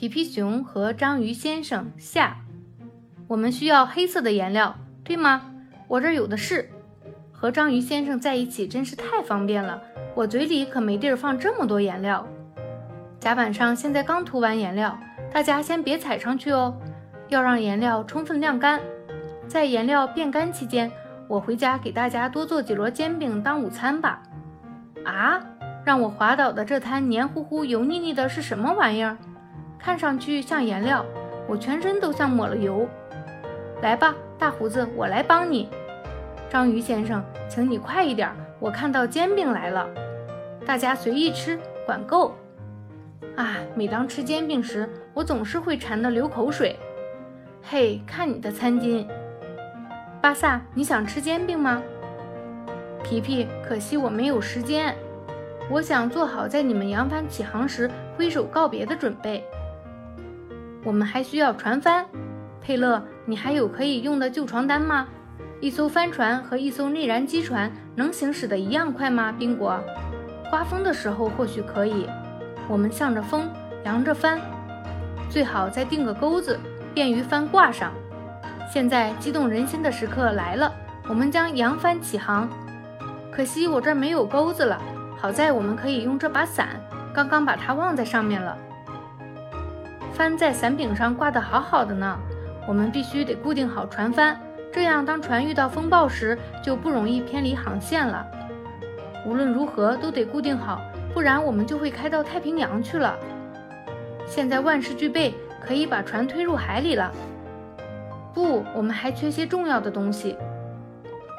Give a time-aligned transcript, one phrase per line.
[0.00, 2.38] 皮皮熊和章鱼先生下。
[3.28, 5.52] 我们需要黑色的颜料，对吗？
[5.88, 6.70] 我这儿有的是。
[7.30, 9.78] 和章鱼先生在一起真是太方便了，
[10.14, 12.26] 我嘴里可没地儿放这么多颜料。
[13.18, 14.98] 甲板上现在刚涂完颜料，
[15.30, 16.74] 大家先别踩上去哦，
[17.28, 18.80] 要让颜料充分晾干。
[19.46, 20.90] 在颜料变干期间，
[21.28, 24.22] 我回家给大家多做几摞煎饼当午餐吧。
[25.04, 25.38] 啊，
[25.84, 29.18] 让我滑倒的这滩黏糊糊、油腻腻的是什么玩意儿？
[29.82, 31.04] 看上去像颜料，
[31.48, 32.86] 我全身都像抹了油。
[33.80, 35.68] 来吧，大胡子，我来帮你。
[36.50, 39.88] 章鱼先生，请你快一点，我看到煎饼来了。
[40.66, 42.34] 大家随意吃，管够。
[43.36, 46.76] 啊，每当吃煎饼时，我总是会馋得流口水。
[47.62, 49.06] 嘿，看你的餐巾。
[50.20, 51.82] 巴萨，你想吃煎饼吗？
[53.02, 54.94] 皮皮，可惜我没有时间。
[55.70, 59.42] 我想做好在你们扬帆起航时挥手告别的准备。
[60.82, 62.04] 我们还需要船帆。
[62.60, 65.06] 佩勒，你还有可以用的旧床单吗？
[65.60, 69.30] 一艘帆船和一艘内燃机船能行驶的一样快吗？
[69.38, 69.78] 宾果，
[70.48, 72.06] 刮风的时候或许可以。
[72.68, 73.50] 我们向着风，
[73.84, 74.40] 扬着帆，
[75.28, 76.58] 最好再钉个钩子，
[76.94, 77.92] 便于帆挂上。
[78.72, 80.72] 现在激动人心的时刻来了，
[81.08, 82.48] 我们将扬帆起航。
[83.30, 84.80] 可惜我这儿没有钩子了，
[85.18, 86.68] 好在我们可以用这把伞，
[87.12, 88.56] 刚刚把它忘在上面了。
[90.20, 92.18] 帆在伞柄上挂得好好的呢。
[92.68, 94.38] 我们必须得固定好船帆，
[94.70, 98.26] 这样当船遇到风暴时就不容易偏离航线了。
[99.24, 100.82] 无论如何都得固定好，
[101.14, 103.16] 不然我们就会开到太平洋去了。
[104.26, 107.10] 现在万事俱备，可以把船推入海里了。
[108.34, 110.36] 不，我们还缺些重要的东西。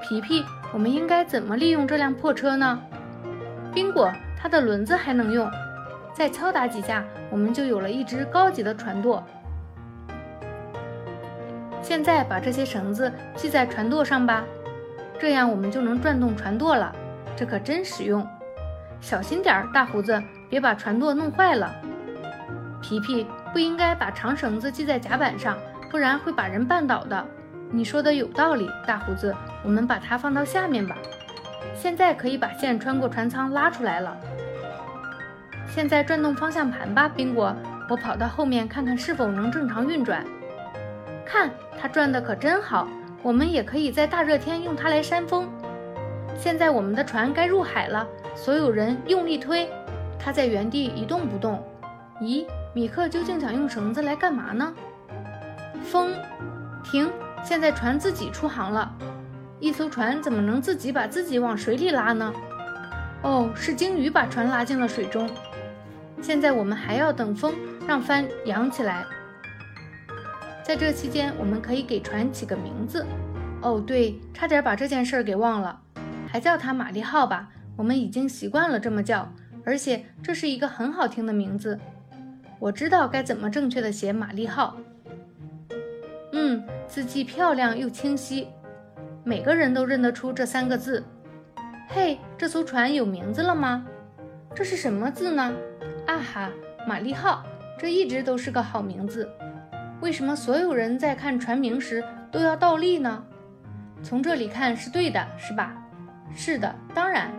[0.02, 2.82] 皮皮，我们应该怎么利用这辆破车呢？
[3.76, 5.48] 宾果，它的轮子还能用，
[6.14, 9.24] 再敲打几下，我们就有了一只高级的船舵。
[11.82, 14.44] 现在把这些绳子系在船舵上吧，
[15.20, 16.94] 这样我们就能转动船舵了。
[17.36, 18.28] 这可真实用。
[19.00, 21.74] 小心点儿，大胡子，别把船舵弄坏了。
[22.82, 25.58] 皮皮不应该把长绳子系在甲板上，
[25.90, 27.26] 不然会把人绊倒的。
[27.72, 30.96] 你说的有道理，大胡子，我们把它放到下面吧。
[31.74, 34.16] 现在可以把线穿过船舱拉出来了。
[35.74, 37.56] 现在转动方向盘吧，宾果，
[37.88, 40.26] 我跑到后面看看是否能正常运转。
[41.26, 41.50] 看
[41.80, 42.86] 它转的可真好，
[43.24, 45.48] 我们也可以在大热天用它来扇风。
[46.36, 48.06] 现在我们的船该入海了，
[48.36, 49.70] 所有人用力推，
[50.20, 51.64] 它在原地一动不动。
[52.20, 54.74] 咦，米克究竟想用绳子来干嘛呢？
[55.86, 56.12] 风，
[56.84, 57.10] 停！
[57.46, 58.92] 现在船自己出航了。
[59.62, 62.34] 一艘船怎么能自己把自己往水里拉呢？
[63.22, 65.30] 哦，是鲸鱼把船拉进了水中。
[66.22, 67.54] 现在我们还要等风，
[67.88, 69.04] 让帆扬起来。
[70.64, 73.06] 在这期间，我们可以给船起个名字。
[73.62, 75.82] 哦，对，差点把这件事儿给忘了，
[76.28, 77.50] 还叫它玛丽号吧。
[77.76, 79.34] 我们已经习惯了这么叫，
[79.66, 81.80] 而且这是一个很好听的名字。
[82.60, 84.78] 我知道该怎么正确的写玛丽号。
[86.34, 88.48] 嗯，字迹漂亮又清晰，
[89.24, 91.04] 每个人都认得出这三个字。
[91.88, 93.86] 嘿，这艘船有名字了吗？
[94.54, 95.52] 这是什么字呢？
[96.08, 96.50] 啊哈，
[96.88, 97.44] 玛丽号，
[97.78, 99.30] 这一直都是个好名字。
[100.02, 103.24] 为什么所有人在看船名时都要倒立呢？
[104.04, 105.74] 从这里看是对的，是吧？
[106.36, 107.32] 是的，当然。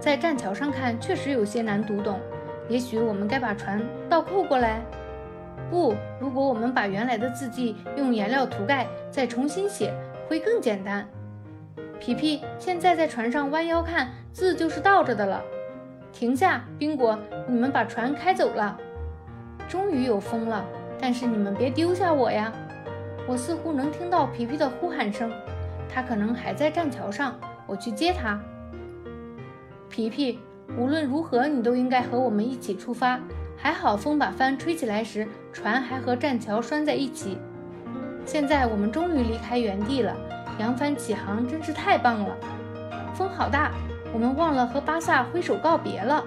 [0.00, 2.20] 在栈桥上看确实有些难读懂。
[2.68, 4.80] 也许我们该把船倒扣过来。
[5.70, 9.92] 不，如果我们把原来的字迹用颜料涂盖，再重新写，
[10.28, 11.06] 会更简单。
[12.00, 15.42] 皮皮，现在在船上弯腰看字就是倒着的了。
[16.14, 18.78] 停下，宾果，你们把船开走了。
[19.68, 20.64] 终于有风了。
[21.00, 22.52] 但是你们别丢下我呀！
[23.26, 25.30] 我似乎能听到皮皮的呼喊声，
[25.92, 27.34] 他可能还在栈桥上，
[27.66, 28.40] 我去接他。
[29.90, 30.38] 皮皮，
[30.78, 33.18] 无论如何你都应该和我们一起出发。
[33.56, 37.38] 还好风把帆吹起来时，船还和栈桥拴在一起。
[38.24, 40.16] 现在我们终于离开原地了，
[40.58, 42.36] 扬帆起航真是太棒了。
[43.14, 43.72] 风好大，
[44.14, 46.24] 我们忘了和巴萨挥手告别了。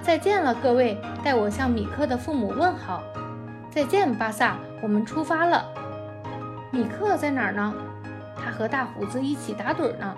[0.00, 3.02] 再见了，各位，代我向米克的父母问好。
[3.70, 5.68] 再见，巴萨，我们出发了。
[6.70, 7.74] 米克在哪儿呢？
[8.34, 10.14] 他和大胡子一起打盹呢。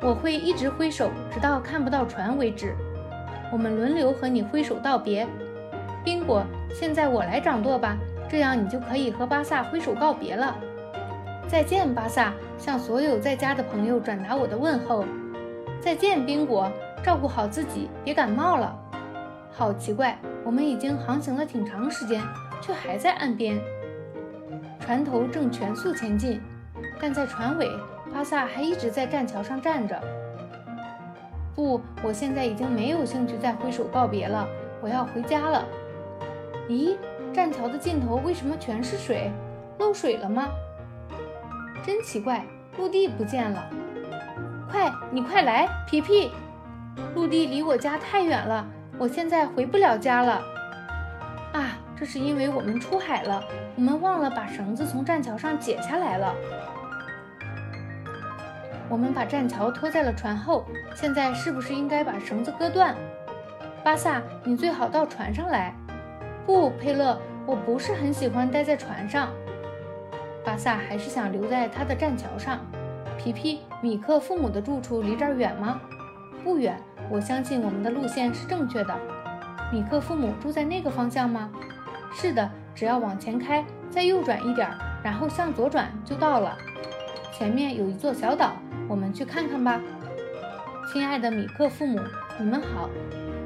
[0.00, 2.74] 我会一直挥手，直到看不到船为止。
[3.52, 5.28] 我们轮流和你挥手道别。
[6.02, 7.98] 宾果，现在我来掌舵吧，
[8.30, 10.56] 这样你就可以和巴萨挥手告别了。
[11.46, 15.04] 再见，巴萨，向所有在家的朋友转达我的问候。
[15.88, 16.70] 再见，宾果，
[17.02, 18.78] 照顾好自己，别感冒了。
[19.50, 22.22] 好奇怪，我们已经航行了挺长时间，
[22.60, 23.58] 却还在岸边。
[24.80, 26.42] 船头正全速前进，
[27.00, 27.66] 但在船尾，
[28.12, 29.98] 巴萨还一直在栈桥上站着。
[31.54, 34.46] 不，我现在已经没有兴趣再挥手告别了，
[34.82, 35.64] 我要回家了。
[36.68, 36.98] 咦，
[37.32, 39.32] 栈桥的尽头为什么全是水？
[39.78, 40.48] 漏水了吗？
[41.82, 42.44] 真奇怪，
[42.76, 43.70] 陆地不见了。
[44.70, 46.30] 快，你快来，皮皮！
[47.14, 48.66] 陆地离我家太远了，
[48.98, 50.42] 我现在回不了家了。
[51.52, 53.42] 啊，这是因为我们出海了，
[53.76, 56.34] 我们忘了把绳子从栈桥上解下来了。
[58.90, 62.94] 我们把栈桥拖在了船后，现在是不是应该把绳子割断？
[63.82, 65.74] 巴萨，你最好到船上来。
[66.44, 69.30] 不，佩勒，我不是很喜欢待在船上。
[70.44, 72.58] 巴萨还是想留在他的栈桥上。
[73.18, 75.80] 皮皮，米克父母的住处离这儿远吗？
[76.42, 76.76] 不远，
[77.10, 78.94] 我相信我们的路线是正确的。
[79.72, 81.50] 米克父母住在那个方向吗？
[82.12, 84.68] 是的，只要往前开，再右转一点，
[85.02, 86.56] 然后向左转就到了。
[87.32, 88.52] 前面有一座小岛。
[88.88, 89.78] 我们去看看吧，
[90.90, 92.00] 亲爱的米克父母，
[92.40, 92.88] 你们好。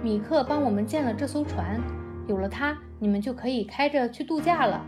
[0.00, 1.80] 米克帮我们建了这艘船，
[2.28, 4.80] 有了它，你们就可以开着去度假了。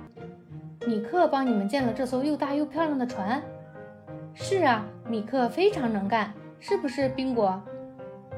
[0.87, 3.43] 米克帮你们建了这艘又大又漂亮的船。
[4.35, 7.63] 是啊，米克非常能干，是不是，宾果？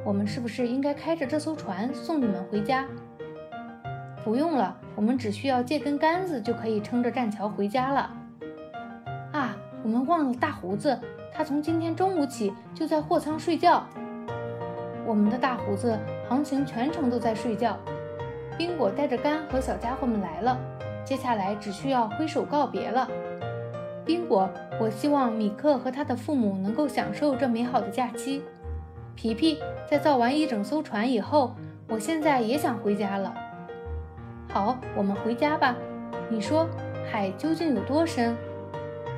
[0.04, 2.84] 我们是不是应该开着这艘船送你们回家？
[4.22, 8.10] 不用了，我们只需要借根杆子就可以撑着栈桥回家了。
[9.32, 10.98] 啊，我们忘了大胡子。
[11.32, 13.86] 他从今天中午起就在货舱睡觉。
[15.06, 17.76] 我们的大胡子航行全程都在睡觉。
[18.58, 20.58] 宾果带着杆和小家伙们来了，
[21.04, 23.08] 接下来只需要挥手告别了。
[24.06, 24.48] 宾果，
[24.80, 28.42] 我希望米克和他的父母能够享受这美好的假期。
[29.16, 29.58] 皮皮，
[29.90, 31.54] 在造完一整艘船以后，
[31.88, 33.34] 我现在也想回家了。
[34.48, 35.76] 好，我们回家吧。
[36.30, 36.68] 你说
[37.10, 38.36] 海究竟有多深？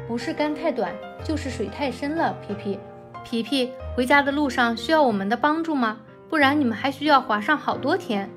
[0.08, 0.92] 不是杆太短。
[1.24, 2.78] 就是水太深了，皮皮，
[3.24, 5.98] 皮皮，回家的路上需要我们的帮助吗？
[6.30, 8.30] 不然你们还需要划上好多天。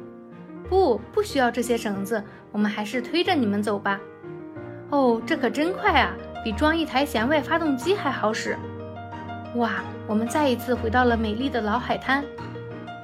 [0.68, 4.02] 不，不需要这些绳子，我们还是推着你们走吧。
[4.90, 8.58] 哦，这可真快啊，比装一台舷外发动机还好使。
[9.56, 12.24] 哇，我们再一次回到了美丽的老海滩。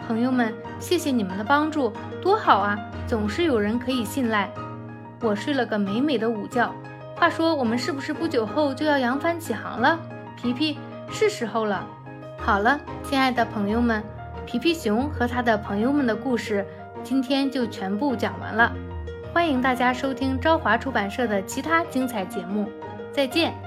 [0.08, 1.92] 朋友们，谢谢你们的帮助，
[2.22, 4.50] 多好啊，总是有人可以信赖。
[5.22, 6.74] 我睡了个美美的午觉。
[7.16, 10.00] 话说，我们是不是不久后就要扬帆起航了？
[10.36, 10.80] 皮皮，
[11.12, 11.86] 是时候了。
[12.40, 14.02] 好了，亲爱的朋友们，
[14.46, 16.66] 皮皮熊和他的朋友们的故事
[17.04, 18.72] 今天就全部讲完了。
[19.34, 22.70] 欢迎大家收听朝华出版社的其他精彩节目。
[23.18, 23.67] 再见。